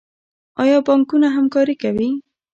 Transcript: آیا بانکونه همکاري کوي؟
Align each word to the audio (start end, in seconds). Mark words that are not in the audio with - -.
آیا 0.61 0.77
بانکونه 0.87 1.27
همکاري 1.37 1.75
کوي؟ 1.83 2.09